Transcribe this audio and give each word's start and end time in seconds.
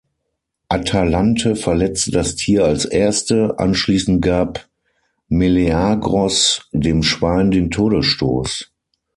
Atalante 0.67 1.55
verletzte 1.55 2.09
das 2.09 2.33
Tier 2.35 2.65
als 2.65 2.85
Erste, 2.85 3.59
anschließend 3.59 4.19
gab 4.23 4.67
Meleagros 5.29 6.67
dem 6.71 7.03
Schwein 7.03 7.51
den 7.51 7.69
Todesstoß. 7.69 8.71